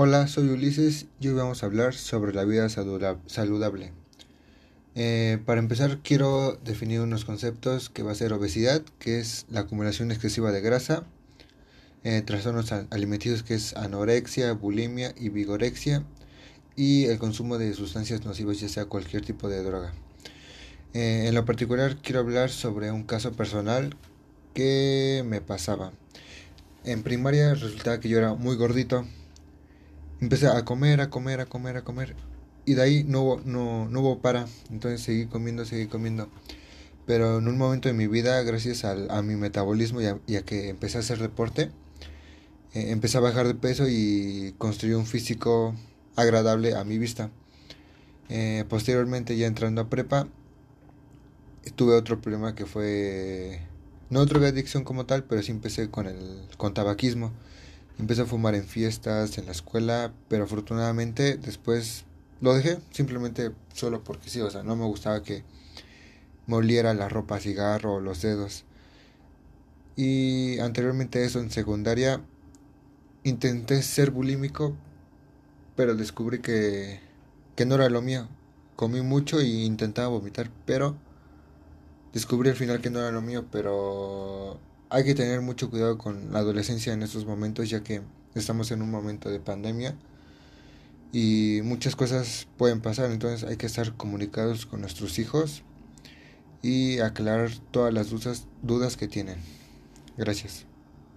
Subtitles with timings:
[0.00, 3.92] Hola, soy Ulises y hoy vamos a hablar sobre la vida saludable.
[4.94, 9.62] Eh, para empezar quiero definir unos conceptos que va a ser obesidad, que es la
[9.62, 11.02] acumulación excesiva de grasa,
[12.04, 16.04] eh, trastornos alimenticios que es anorexia, bulimia y vigorexia
[16.76, 19.94] y el consumo de sustancias nocivas ya sea cualquier tipo de droga.
[20.94, 23.96] Eh, en lo particular quiero hablar sobre un caso personal
[24.54, 25.90] que me pasaba.
[26.84, 29.04] En primaria resultaba que yo era muy gordito
[30.20, 32.16] empecé a comer, a comer, a comer, a comer.
[32.64, 34.46] Y de ahí no no, no hubo para.
[34.70, 36.28] Entonces seguí comiendo, seguí comiendo.
[37.06, 40.98] Pero en un momento de mi vida, gracias a mi metabolismo y a, que empecé
[40.98, 41.70] a hacer deporte,
[42.74, 45.74] eh, empecé a bajar de peso y construí un físico
[46.16, 47.30] agradable a mi vista.
[48.28, 50.28] Eh, posteriormente, ya entrando a prepa,
[51.76, 53.60] tuve otro problema que fue...
[54.10, 57.32] No otra adicción como tal, pero sí empecé con el con tabaquismo.
[57.98, 62.04] Empecé a fumar en fiestas, en la escuela, pero afortunadamente después
[62.40, 65.42] lo dejé, simplemente solo porque sí, o sea, no me gustaba que
[66.46, 68.64] me la ropa a cigarro o los dedos.
[69.96, 72.20] Y anteriormente eso en secundaria
[73.24, 74.76] intenté ser bulímico,
[75.76, 77.00] pero descubrí que,
[77.56, 78.28] que no era lo mío.
[78.76, 80.96] Comí mucho y intentaba vomitar, pero
[82.12, 84.58] descubrí al final que no era lo mío, pero
[84.90, 88.02] hay que tener mucho cuidado con la adolescencia en estos momentos ya que
[88.34, 89.94] estamos en un momento de pandemia
[91.12, 95.62] y muchas cosas pueden pasar, entonces hay que estar comunicados con nuestros hijos
[96.62, 99.36] y aclarar todas las dudas, dudas que tienen.
[100.16, 100.66] Gracias.